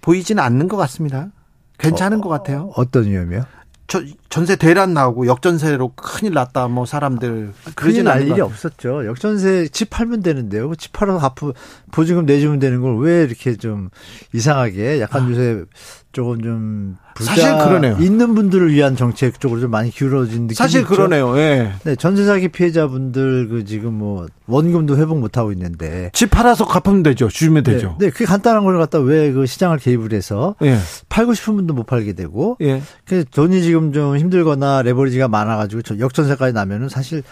[0.00, 1.30] 보이지는 않는 것 같습니다.
[1.78, 2.72] 괜찮은 것 같아요.
[2.76, 3.44] 어떤 위험이요?
[3.86, 9.04] 저 전세 대란 나오고 역전세로 큰일 났다 뭐 사람들 큰일 날 일이 없었죠.
[9.04, 10.70] 역전세 집 팔면 되는데요.
[10.70, 11.52] 그집 팔아서 갚고
[11.90, 13.90] 보증금 내주면 되는 걸 왜 이렇게 좀
[14.32, 15.30] 이상하게 약간 아.
[15.30, 15.64] 요새
[16.12, 17.96] 조금 좀 사실 그러네요.
[18.00, 20.88] 있는 분들을 위한 정책 쪽으로 좀 많이 기울어진 느낌이 사실 있죠?
[20.94, 21.36] 그러네요.
[21.38, 21.72] 예.
[21.84, 27.02] 네, 전세 사기 피해자분들 그 지금 뭐 원금도 회복 못 하고 있는데 집 팔아서 갚으면
[27.02, 27.28] 되죠.
[27.28, 27.96] 주면 네, 되죠.
[27.98, 30.76] 네, 그게 간단한 걸 갖다 왜 그 시장을 개입을 해서 예.
[31.08, 32.82] 팔고 싶은 분도 못 팔게 되고 예.
[33.06, 37.22] 그 돈이 지금 좀 힘들거나 레버리지가 많아 가지고 역전세까지 나면은 사실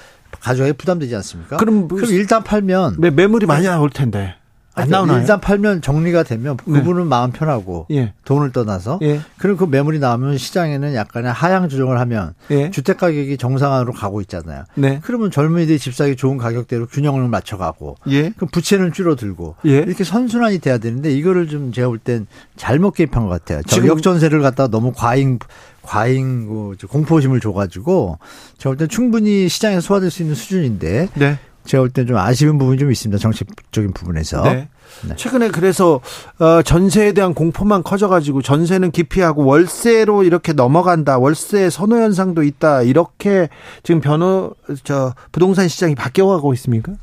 [0.41, 1.57] 가족에 부담되지 않습니까?
[1.57, 4.35] 그럼, 그럼 일단 팔면 매, 물이 많이 나올 텐데.
[4.73, 5.19] 안 나오나요?
[5.19, 6.79] 일단 팔면 정리가 되면 네.
[6.79, 7.09] 그분은 네.
[7.09, 8.15] 마음 편하고 예.
[8.25, 9.21] 돈을 떠나서 예.
[9.37, 12.71] 그리고 그 매물이 나오면 시장에는 약간의 하향 조정을 하면 예.
[12.71, 14.63] 주택 가격이 정상화로 가고 있잖아요.
[14.77, 15.01] 네.
[15.03, 18.31] 그러면 젊은이들이 집 사기 좋은 가격대로 균형을 맞춰가고 예.
[18.31, 19.79] 그럼 부채는 줄어들고 예.
[19.79, 22.27] 이렇게 선순환이 돼야 되는데 이거를 좀 제가 볼 땐
[22.57, 23.63] 잘못 개입한 것 같아요.
[23.67, 25.41] 지금 역전세를 갖다가 너무 과잉
[25.83, 28.19] 과잉 그 공포심을 줘가지고
[28.59, 31.39] 제가 볼땐 충분히 시장에서 소화될 수 있는 수준인데 네.
[31.65, 33.19] 제가 볼땐좀 아쉬운 부분이 좀 있습니다.
[33.19, 34.43] 정책적인 부분에서.
[34.43, 34.69] 네.
[35.07, 35.17] 네.
[35.17, 36.01] 최근에 그래서
[36.39, 41.19] 어, 전세에 대한 공포만 커져가지고 전세는 기피하고 월세로 이렇게 넘어간다.
[41.19, 42.83] 월세 선호 현상도 있다.
[42.83, 43.49] 이렇게
[43.83, 46.95] 지금 변호 저 부동산 시장이 바뀌어가고 있습니까?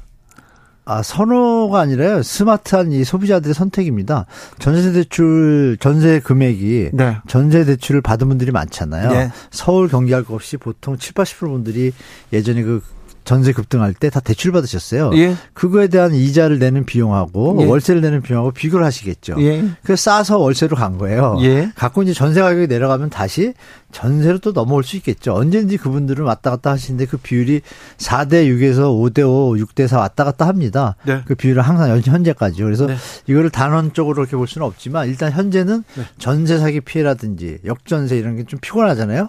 [0.90, 2.24] 아, 선호가 아니라요.
[2.24, 4.26] 스마트한 이 소비자들의 선택입니다.
[4.58, 7.18] 전세 대출, 전세 금액이 네.
[7.28, 9.12] 전세 대출을 받은 분들이 많잖아요.
[9.12, 9.32] 네.
[9.52, 11.92] 서울 경기 할 것 없이 보통 7, 80% 분들이
[12.32, 12.82] 예전에 그
[13.28, 15.12] 전세 급등할 때 다 대출 받으셨어요.
[15.16, 15.36] 예.
[15.54, 17.66] 그거에 대한 이자를 내는 비용하고 예.
[17.66, 19.36] 월세를 내는 비용하고 비교를 하시겠죠.
[19.40, 19.66] 예.
[19.84, 21.38] 그래서 싸서 월세로 간 거예요.
[21.42, 21.72] 예.
[21.76, 23.54] 갖고 이제 전세 가격이 내려가면 다시
[23.92, 25.34] 전세로 또 넘어올 수 있겠죠.
[25.34, 27.62] 언제든지 그분들은 왔다 갔다 하시는데 그 비율이
[27.98, 30.96] 4대 6에서 5대 5, 6대 4 왔다 갔다 합니다.
[31.06, 31.22] 네.
[31.26, 32.66] 그 비율은 항상 현재까지요.
[32.66, 32.96] 그래서 네.
[33.28, 36.04] 이거를 단원적으로 이렇게 볼 수는 없지만 일단 현재는 네.
[36.18, 39.28] 전세 사기 피해라든지 역전세 이런 게 좀 피곤하잖아요.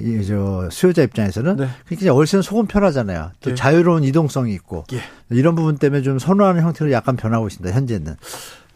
[0.00, 0.22] 예.
[0.22, 1.68] 저 수요자 입장에서는 네.
[1.86, 3.32] 그러니까 월세는 소금 편하잖아요.
[3.40, 3.54] 또 예.
[3.54, 5.00] 자유로운 이동성이 있고 예.
[5.30, 7.74] 이런 부분 때문에 좀 선호하는 형태로 약간 변하고 있습니다.
[7.74, 8.16] 현재는.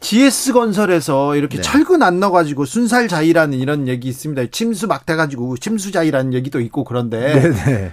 [0.00, 1.62] GS 건설에서 이렇게 네.
[1.62, 4.46] 철근 안 넣어가지고 순살자이라는 이런 얘기 있습니다.
[4.52, 7.64] 침수 막 돼가지고 침수자이라는 얘기도 있고 그런데 네네.
[7.64, 7.92] 네.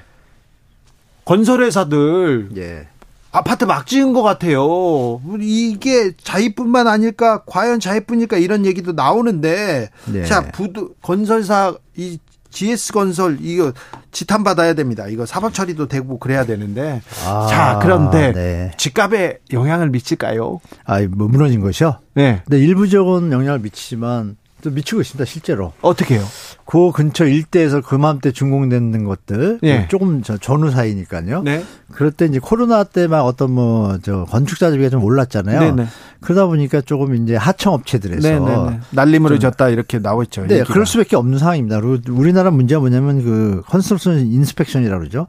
[1.26, 2.88] 건설회사들 예.
[3.32, 5.20] 아파트 막 지은 것 같아요.
[5.42, 7.44] 이게 자이뿐만 아닐까?
[7.46, 8.38] 과연 자이뿐일까?
[8.38, 10.24] 이런 얘기도 나오는데 네.
[10.24, 12.20] 자 부두 건설사 이
[12.56, 13.74] GS 건설 이거
[14.12, 15.08] 지탄 받아야 됩니다.
[15.08, 18.72] 이거 사법 처리도 되고 그래야 되는데 아, 자 그런데 네.
[18.78, 20.62] 집값에 영향을 미칠까요?
[20.86, 22.00] 아뭐 무너진 것이요?
[22.14, 22.42] 네.
[22.46, 25.74] 근데 일부적은 영향을 미치지만 또 미치고 있습니다 실제로.
[25.82, 26.24] 어떻게요?
[26.66, 29.88] 그 근처 일대에서 그맘때 준공되는 것들 네.
[29.90, 31.44] 조금 저 전후 사이니까요.
[31.44, 31.64] 네.
[31.92, 35.60] 그럴 때 이제 코로나 때 막 어떤 뭐 저 건축자재비가 좀 올랐잖아요.
[35.60, 35.84] 네네.
[35.84, 35.88] 네.
[36.22, 38.56] 그러다 보니까 조금 이제 하청 업체들에서 네네네.
[38.58, 38.80] 네, 네.
[38.92, 40.48] 날림으로 졌다 이렇게 나오죠.
[40.48, 40.74] 네, 얘기가.
[40.74, 41.80] 그럴 수밖에 없는 상황입니다.
[42.10, 45.28] 우리나라 문제가 뭐냐면 그 construction inspection이라고 그러죠.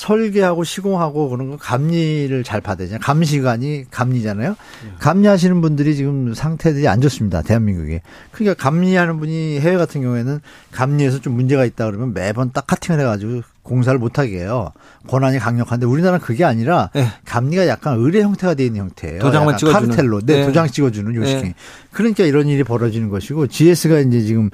[0.00, 3.00] 설계하고 시공하고 그런 거 감리를 잘 받아야 되잖아요.
[3.02, 4.56] 감시관이 감리잖아요.
[4.98, 7.42] 감리하시는 분들이 지금 상태들이 안 좋습니다.
[7.42, 8.00] 대한민국에.
[8.32, 10.40] 그러니까 감리하는 분이 해외 같은 경우에는
[10.72, 14.72] 감리에서 좀 문제가 있다 그러면 매번 딱 cutting을 해가지고 공사를 못하게 해요.
[15.06, 17.06] 권한이 강력한데 우리나라는 그게 아니라 네.
[17.26, 19.20] 감리가 약간 의뢰 형태가 되어 있는 형태예요.
[19.20, 19.88] 도장만 찍어주는.
[19.88, 20.20] 카르텔로.
[20.22, 20.46] 네, 네.
[20.46, 21.42] 도장 찍어주는 요식행.
[21.42, 21.54] 네.
[21.92, 24.48] 그러니까 이런 일이 벌어지는 것이고 GS가 이제 지금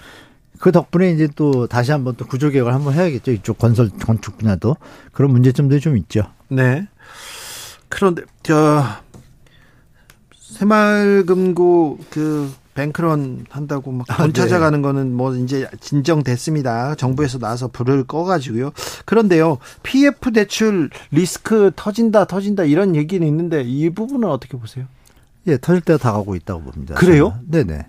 [0.58, 3.32] 그 덕분에 이제 또 다시 한번 또 구조 개혁을 한번 해야겠죠.
[3.32, 4.76] 이쪽 건설 건축 분야도
[5.12, 6.22] 그런 문제점들이 좀 있죠.
[6.48, 6.86] 네.
[7.88, 8.84] 그런데 저
[10.40, 14.32] 새마을금고 그 뱅크런 한다고 막돈 아, 네.
[14.32, 16.94] 찾아가는 거는 뭐 이제 진정됐습니다.
[16.94, 18.70] 정부에서 나와서 불을 꺼가지고요.
[19.06, 24.84] 그런데요, PF 대출 리스크 터진다, 터진다 이런 얘기는 있는데 이 부분은 어떻게 보세요?
[25.46, 26.94] 예, 터질 때가 다가오고 있다고 봅니다.
[26.96, 27.38] 그래요?
[27.48, 27.86] 네네.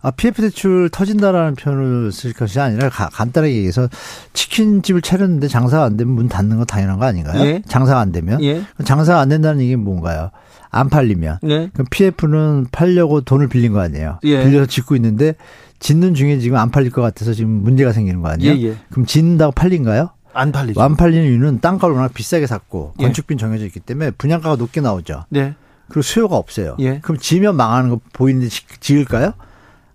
[0.00, 3.88] 아, PF 대출 터진다라는 표현을 쓸 것이 아니라 가, 간단하게 얘기해서
[4.32, 7.40] 치킨집을 차렸는데 장사가 안 되면 문 닫는 거 당연한 거 아닌가요?
[7.44, 7.62] 예?
[7.66, 8.42] 장사가 안 되면?
[8.42, 8.62] 예?
[8.84, 10.30] 장사가 안 된다는 얘기는 뭔가요?
[10.70, 11.38] 안 팔리면.
[11.44, 11.70] 예?
[11.72, 14.18] 그럼 PF는 팔려고 돈을 빌린 거 아니에요?
[14.24, 14.44] 예.
[14.44, 15.34] 빌려서 짓고 있는데
[15.80, 18.52] 짓는 중에 지금 안 팔릴 것 같아서 지금 문제가 생기는 거 아니에요?
[18.54, 18.76] 예, 예.
[18.90, 20.10] 그럼 짓는다고 팔린가요?
[20.32, 20.80] 안 팔리죠.
[20.80, 23.04] 안 팔리는 이유는 땅값을 워낙 비싸게 샀고 예.
[23.04, 25.24] 건축비는 정해져 있기 때문에 분양가가 높게 나오죠.
[25.30, 25.54] 네.
[25.88, 26.76] 그리고 수요가 없어요.
[26.80, 27.00] 예.
[27.00, 28.48] 그럼 지면 망하는 거 보이는데
[28.80, 29.32] 지을까요?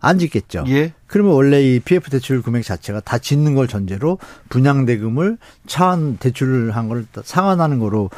[0.04, 0.66] 안 짓겠죠.
[0.68, 0.94] 예.
[1.08, 6.76] 그러면 원래 이 PF 대출 금액 자체가 다 짓는 걸 전제로 분양 대금을 차한 대출을
[6.76, 8.10] 한 걸 상환하는 거로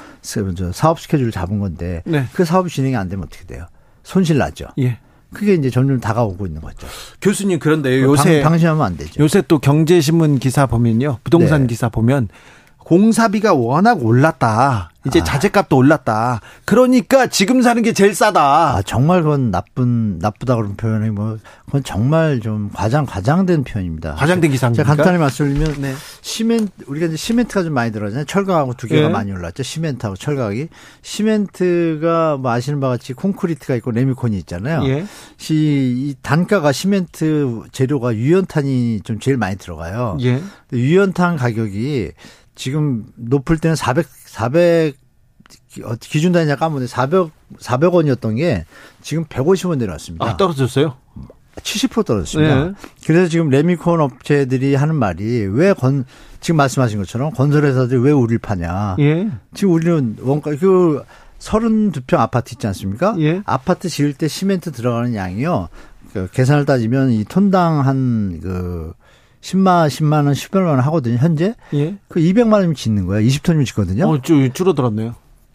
[0.74, 2.26] 사업 스케줄을 잡은 건데 네.
[2.34, 3.68] 그 사업이 진행이 안 되면 어떻게 돼요?
[4.04, 4.66] 손실 나죠.
[4.80, 4.98] 예.
[5.34, 6.88] 그게 이제 점점 다가오고 있는 거죠.
[7.22, 9.22] 교수님 그런데 요새 방, 심하면 안 되죠.
[9.22, 11.68] 요새 또 경제신문 기사 보면요, 부동산 네.
[11.68, 12.30] 기사 보면
[12.86, 14.92] 공사비가 워낙 올랐다.
[15.08, 15.24] 이제 아.
[15.24, 16.42] 자재값도 올랐다.
[16.66, 18.42] 그러니까 지금 사는 게 제일 싸다.
[18.78, 24.16] 아, 정말 그건 나쁜, 나쁘다 그런 표현이 뭐, 그건 정말 좀 과장, 과장된 표현입니다.
[24.16, 24.84] 과장된 기사입니까?
[24.84, 25.94] 제가 간단히 말씀드리면, 네.
[26.22, 28.26] 시멘트, 우리가 이제 시멘트가 좀 많이 들어가잖아요.
[28.26, 29.10] 철강하고 두 개가 예.
[29.10, 29.64] 많이 올랐죠.
[29.64, 30.68] 시멘트하고 철강이.
[31.02, 34.88] 시멘트가 뭐 아시는 바와 같이 콘크리트가 있고 레미콘이 있잖아요.
[34.88, 35.06] 예.
[35.38, 40.18] 시, 이 단가가 시멘트 재료가 유연탄이 좀 제일 많이 들어가요.
[40.22, 40.42] 예.
[40.74, 42.12] 유연탄 가격이
[42.56, 44.96] 지금 높을 때는 400, 400,
[45.84, 48.66] 어, 기준 단위냐 까먹는데 400, 400원이었던 게
[49.02, 50.26] 지금 150원 내려왔습니다.
[50.26, 50.96] 아, 떨어졌어요?
[51.58, 52.66] 70% 떨어졌습니다.
[52.66, 52.72] 네.
[53.06, 56.06] 그래서 지금 레미콘 업체들이 하는 말이 왜 건,
[56.42, 58.98] 지금 말씀하신 것처럼 건설회사들이 왜 우리를 파냐.
[59.00, 59.30] 예.
[59.54, 61.04] 지금 우리는 원가, 그
[61.40, 63.16] 32평 아파트 있지 않습니까?
[63.20, 63.42] 예.
[63.46, 65.70] 아파트 지을 때 시멘트 들어가는 양이요.
[66.14, 68.94] 그 계산을 따지면 이 톤당 한 그
[69.46, 71.54] 10만, 10만 원, 10여만 원 하거든요, 현재.
[71.74, 71.96] 예.
[72.08, 73.22] 그 200만 원이면 짓는 거야.
[73.22, 74.08] 20톤이면 짓거든요.
[74.08, 75.10] 어, 좀 줄어들었네요.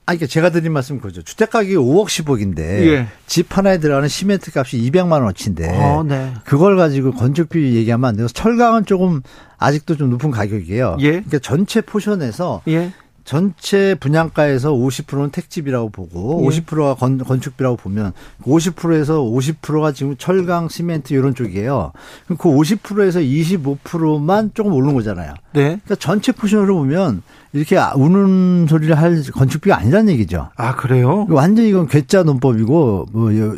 [0.07, 1.23] 아, 그러니까 제가 드린 말씀은 그거죠.
[1.23, 3.07] 주택 가격이 5억 10억인데 예.
[3.27, 6.33] 집 하나에 들어가는 시멘트 값이 200만 원어치인데 어, 네.
[6.45, 9.23] 그걸 가지고 건축비 얘기하면 안 되고 철강은 조금
[9.59, 10.97] 아직도 좀 높은 가격이에요.
[11.01, 11.11] 예.
[11.11, 12.93] 그러니까 전체 포션에서 예.
[13.31, 16.49] 전체 분양가에서 50%는 택지비라고 보고 예.
[16.49, 18.13] 50%가 건, 건축비라고 보면
[18.43, 21.93] 50%에서 50%가 지금 철강, 시멘트 이런 쪽이에요.
[22.25, 25.35] 그럼 그 50%에서 25%만 조금 오른 거잖아요.
[25.53, 25.63] 네.
[25.63, 30.51] 그러니까 전체 포션으로 보면 이렇게 아, 우는 소리를 할 건축비가 아니라는 얘기죠.
[30.57, 31.27] 아, 그래요?
[31.29, 33.57] 완전 히 이건 괴짜 논법이고 뭐 요,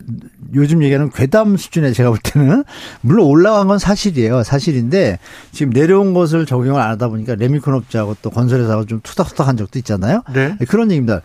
[0.54, 2.64] 요즘 얘기하는 괴담 수준에 제가 볼 때는
[3.02, 4.44] 물론 올라간 건 사실이에요.
[4.44, 5.18] 사실인데
[5.52, 9.78] 지금 내려온 것을 적용을 안 하다 보니까 레미콘 업자하고 또 건설회사가 좀 투닥투닥 한 적도
[9.78, 10.22] 있잖아요.
[10.32, 10.56] 네.
[10.68, 11.20] 그런 얘기입니다.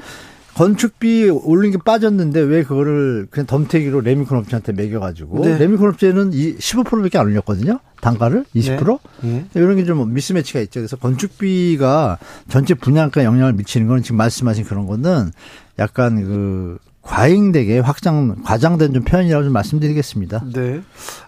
[0.57, 5.57] 건축비 올린 게 빠졌는데 왜 그거를 그냥 덤태기로 레미콘 업체한테 매겨가지고 네.
[5.59, 7.79] 레미콘 업체는 이 15%밖에 안 올렸거든요.
[8.01, 8.99] 단가를 20%.
[9.25, 9.45] 예.
[9.53, 10.79] 이런 게 좀 미스매치가 있죠.
[10.79, 12.17] 그래서 건축비가
[12.49, 15.31] 전체 분양가에 영향을 미치는 건 지금 말씀하신 그런 거는
[15.79, 20.43] 약간 그 과잉되게 확장 과장된 좀 표현이라고 좀 말씀드리겠습니다.
[20.53, 20.81] 네.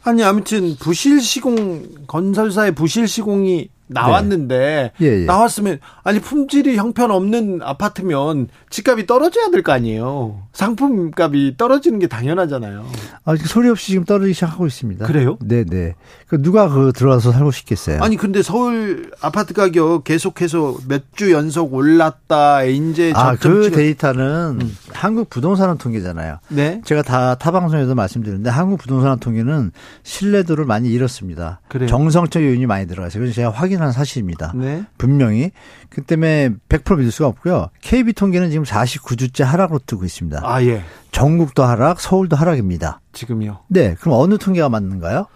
[0.03, 5.25] 아니 아무튼 부실 시공 건설사의 부실 시공이 나왔는데 예, 예.
[5.25, 10.43] 나왔으면 아니 품질이 형편없는 아파트면 집값이 떨어져야 될 거 아니에요.
[10.53, 12.85] 상품값이 떨어지는 게 당연하잖아요.
[13.25, 15.05] 아, 소리 없이 지금 떨어지기 시작하고 있습니다.
[15.05, 15.37] 그래요?
[15.41, 15.95] 네, 네.
[16.27, 18.01] 그 누가 그 들어와서 살고 싶겠어요?
[18.01, 22.63] 아니 근데 서울 아파트 가격 계속해서 몇 주 연속 올랐다.
[22.63, 24.59] 이제 아, 그 데이터는
[24.93, 26.37] 한국 부동산 통계잖아요.
[26.49, 26.81] 네.
[26.85, 29.71] 제가 다 타방송에서 말씀드렸는데 한국 부동산 통계는
[30.03, 31.59] 신뢰도를 많이 잃었습니다.
[31.67, 31.89] 그래요?
[31.89, 34.53] 정성적 요인이 많이 들어가서 그건 제가 확인 한 사실입니다.
[34.55, 34.83] 네.
[34.97, 35.51] 분명히
[35.89, 37.67] 그 때문에 100% 믿을 수가 없고요.
[37.81, 40.41] KB 통계는 지금 49주째 하락으로 뜨고 있습니다.
[40.43, 40.83] 아 예.
[41.11, 43.01] 전국도 하락, 서울도 하락입니다.
[43.13, 43.59] 지금요.
[43.67, 45.27] 네, 그럼 어느 통계가 맞는가요?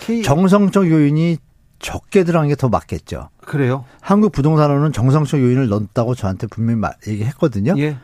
[0.00, 1.38] K 정성적 요인이
[1.78, 3.30] 적게 들어간 게 더 맞겠죠.
[3.44, 3.84] 그래요?
[4.00, 7.74] 한국 부동산원은 정성적 요인을 넣었다고 저한테 분명히 마- 얘기했거든요.
[7.78, 7.96] 예.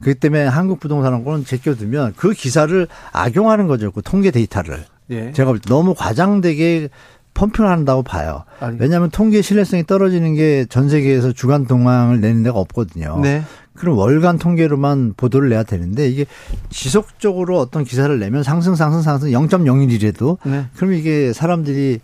[0.00, 3.92] 그렇기 때문에 한국 부동산원은 제껴두면 그 기사를 악용하는 거죠.
[3.92, 4.84] 그 통계 데이터를.
[5.10, 5.30] 예.
[5.32, 6.88] 제가 볼때 너무 과장되게
[7.34, 8.44] 펌핑을 한다고 봐요.
[8.78, 13.18] 왜냐하면 통계 신뢰성이 떨어지는 게 전 세계에서 주간 동향을 내는 데가 없거든요.
[13.22, 13.42] 네.
[13.74, 16.26] 그럼 월간 통계로만 보도를 내야 되는데 이게
[16.68, 20.66] 지속적으로 어떤 기사를 내면 상승 상승 상승 0.01이라도 네.
[20.76, 22.00] 그럼 이게 사람들이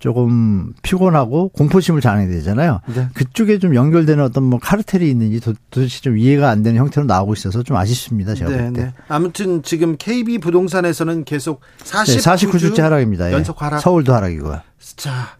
[0.00, 2.80] 조금 피곤하고 공포심을 자아내야 되잖아요.
[2.94, 3.08] 네.
[3.14, 7.34] 그쪽에 좀 연결되는 어떤 뭐 카르텔이 있는지 도, 도대체 좀 이해가 안 되는 형태로 나오고
[7.34, 8.34] 있어서 좀 아쉽습니다.
[8.34, 8.82] 제가 네, 볼 때.
[8.84, 8.92] 네.
[9.08, 13.28] 아무튼 지금 KB 부동산에서는 계속 49주 네, 49주째 하락입니다.
[13.28, 13.34] 예.
[13.34, 13.80] 연속 하락.
[13.80, 14.60] 서울도 하락이고요.
[15.00, 15.38] 자,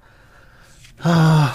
[1.03, 1.55] 아,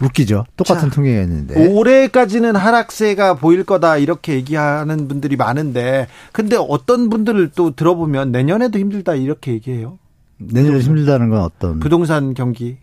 [0.00, 0.46] 웃기죠.
[0.56, 1.68] 똑같은 자, 통계가 있는데.
[1.68, 9.14] 올해까지는 하락세가 보일 거다 이렇게 얘기하는 분들이 많은데, 근데 어떤 분들을 또 들어보면 내년에도 힘들다
[9.14, 9.98] 이렇게 얘기해요.
[10.38, 12.78] 내년에 힘들다는 건 어떤 부동산 경기.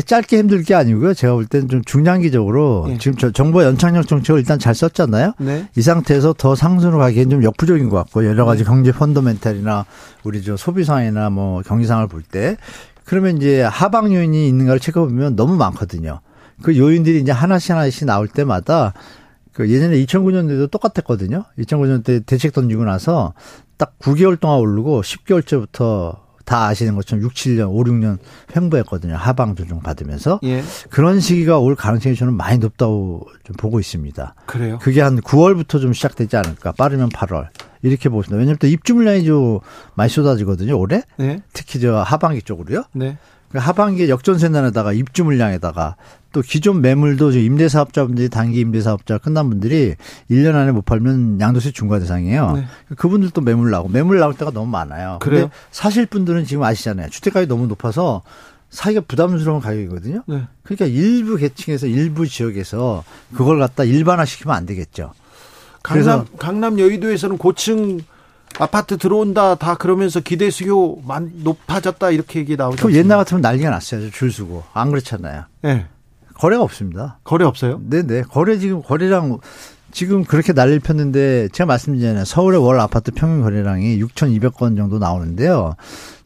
[0.00, 1.12] 짧게 힘들 게 아니고요.
[1.12, 2.98] 제가 볼 때는 좀 중장기적으로 예.
[2.98, 5.34] 지금 저 정부 연착륙 정책을 일단 잘 썼잖아요.
[5.38, 5.68] 네.
[5.76, 8.46] 이 상태에서 더 상승으로 가기엔 좀 역부족인 것 같고 여러 네.
[8.46, 9.84] 가지 경제 펀더멘탈이나
[10.24, 12.56] 우리 저 소비 상황이나 뭐 경기 상황을 볼 때
[13.04, 16.20] 그러면 이제 하방 요인이 있는가를 체크해 보면 너무 많거든요.
[16.62, 18.94] 그 요인들이 이제 하나씩 하나씩 나올 때마다
[19.52, 21.44] 그 예전에 2009년도에도 똑같았거든요.
[21.58, 23.34] 2009년 때 대책 던지고 나서
[23.76, 28.18] 딱 9개월 동안 오르고 10개월째부터 다 아시는 것처럼 6, 7년, 5, 6년
[28.54, 29.16] 횡보했거든요.
[29.16, 30.40] 하방 조정 받으면서.
[30.44, 30.62] 예.
[30.90, 34.34] 그런 시기가 올 가능성이 저는 많이 높다고 좀 보고 있습니다.
[34.46, 34.78] 그래요.
[34.80, 36.72] 그게 한 9월부터 좀 시작되지 않을까.
[36.72, 37.48] 빠르면 8월.
[37.82, 38.38] 이렇게 보고 있습니다.
[38.38, 39.60] 왜냐하면 또 입주 물량이 좀
[39.94, 40.78] 많이 쏟아지거든요.
[40.78, 41.02] 올해.
[41.16, 41.40] 네.
[41.52, 42.84] 특히 저 하반기 쪽으로요.
[42.92, 43.18] 네.
[43.50, 45.96] 그 하반기에 역전세난에다가 입주 물량에다가
[46.32, 49.94] 또 기존 매물도 저 임대사업자분들이 단기 임대사업자 끝난 분들이
[50.30, 52.52] 1년 안에 못 팔면 양도세 중과 대상이에요.
[52.52, 52.66] 네.
[52.96, 55.18] 그분들도 매물 나오고 매물 나올 때가 너무 많아요.
[55.20, 55.42] 그래요?
[55.42, 57.10] 근데 사실 분들은 지금 아시잖아요.
[57.10, 58.22] 주택가격이 너무 높아서
[58.70, 60.22] 사기가 부담스러운 가격이거든요.
[60.26, 60.42] 네.
[60.62, 65.12] 그러니까 일부 계층에서 일부 지역에서 그걸 갖다 일반화 시키면 안 되겠죠.
[65.82, 68.00] 강남 강남 여의도에서는 고층
[68.58, 72.86] 아파트 들어온다 다 그러면서 기대 수요 만 높아졌다 이렇게 얘기 나오죠.
[72.86, 74.10] 그 옛날 같으면 난리가 났어요.
[74.10, 75.44] 줄 서고 안 그렇잖아요.
[75.62, 75.86] 네.
[76.42, 77.20] 거래가 없습니다.
[77.22, 77.80] 거래 없어요?
[77.88, 78.22] 네네.
[78.22, 79.38] 거래 지금 거래량
[79.92, 82.24] 지금 그렇게 난리를 폈는데 제가 말씀드리잖아요.
[82.24, 85.76] 서울의 월 아파트 평균 거래량이 6,200건 정도 나오는데요.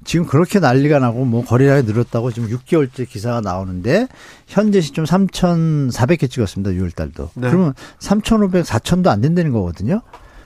[0.05, 4.09] 지금 그렇게 난리가 나고 뭐 거래량이 늘었다고 지금 6개월째 기사가 나오는데
[4.47, 6.71] 현재 시점 3,400개 찍었습니다.
[6.71, 7.29] 6월 달도.
[7.35, 7.51] 네.
[7.51, 10.01] 그러면 3,500, 4,000도 안 된다는 거거든요.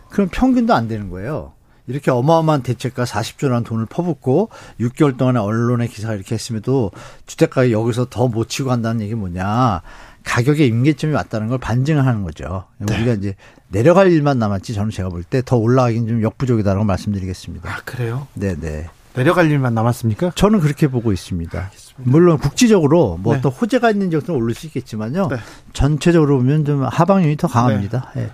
[0.08, 1.52] 그럼 평균도 안 되는 거예요.
[1.90, 4.48] 이렇게 어마어마한 대책과 40조라는 돈을 퍼붓고
[4.80, 6.90] 6개월 동안에 언론의 기사가 이렇게 했음에도
[7.26, 9.82] 주택가가 여기서 더 못 치고 간다는 얘기 뭐냐.
[10.24, 12.64] 가격의 임계점이 왔다는 걸 반증을 하는 거죠.
[12.78, 13.34] 우리가 이제
[13.68, 17.68] 내려갈 일만 남았지 저는 제가 볼 때 더 올라가긴 좀 역부족이다라고 말씀드리겠습니다.
[17.70, 18.26] 아 그래요?
[18.34, 18.88] 네네.
[19.14, 20.32] 내려갈 일만 남았습니까?
[20.36, 21.70] 저는 그렇게 보고 있습니다.
[21.96, 23.40] 물론 국지적으로 뭐 네.
[23.40, 25.28] 또 호재가 있는 지역들은 오를 수 있겠지만요.
[25.28, 25.36] 네.
[25.72, 28.12] 전체적으로 보면 좀 하방률이 더 강합니다.
[28.16, 28.30] 예.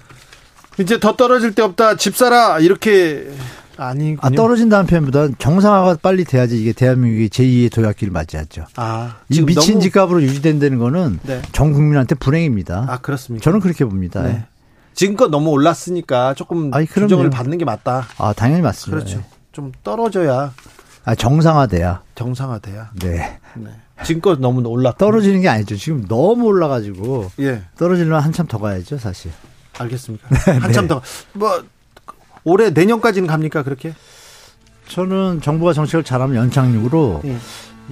[0.78, 3.30] 이제 더 떨어질 데 없다 집 사라 이렇게
[3.76, 4.18] 아니군요.
[4.22, 8.64] 아, 떨어진다는 표현보다 정상화가 빨리 돼야지 이게 대한민국이 제2의 도약기를 맞이하죠.
[8.76, 11.42] 아, 이 지금 미친 집값으로 유지된다는 거는 네.
[11.52, 12.86] 전 국민한테 불행입니다.
[12.88, 13.44] 아 그렇습니까?
[13.44, 14.22] 저는 그렇게 봅니다.
[14.22, 14.28] 네.
[14.30, 14.44] 예.
[14.94, 16.86] 지금껏 너무 올랐으니까 조금 아니.
[16.86, 18.06] 규정을 받는 게 맞다.
[18.16, 18.98] 아, 당연히 맞습니다.
[19.04, 19.18] 그렇죠.
[19.18, 19.24] 예.
[19.52, 20.52] 좀 떨어져야
[21.04, 22.02] 아, 정상화돼야.
[22.14, 22.90] 정상화돼야.
[23.02, 23.38] 네.
[23.56, 23.70] 네.
[24.04, 24.96] 지금껏 너무 올랐다.
[24.98, 25.76] 떨어지는 게 아니죠.
[25.76, 29.30] 지금 너무 올라가지고 예, 떨어지려면 한참 더 가야죠, 사실.
[29.78, 30.28] 알겠습니다.
[30.46, 30.58] 네.
[30.58, 31.64] 한참 더뭐
[32.44, 33.94] 올해 내년까지는 갑니까 그렇게?
[34.88, 37.36] 저는 정부가 정책을 잘하면 연착륙으로 예.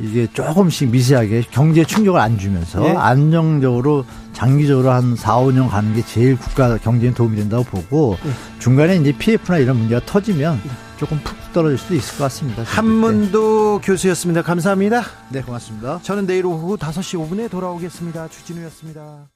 [0.00, 2.90] 이게 조금씩 미세하게 경제 충격을 안 주면서 예.
[2.92, 8.30] 안정적으로 장기적으로 한 4, 5년 가는 게 제일 국가 경제에 도움이 된다고 보고 예.
[8.58, 10.60] 중간에 이제 PF나 이런 문제가 터지면
[10.98, 12.62] 조금 푹 떨어질 수도 있을 것 같습니다.
[12.64, 14.42] 한문도 교수였습니다.
[14.42, 15.02] 감사합니다.
[15.30, 16.00] 네, 고맙습니다.
[16.02, 18.28] 저는 내일 오후 5시 5분에 돌아오겠습니다.
[18.28, 19.33] 주진우였습니다.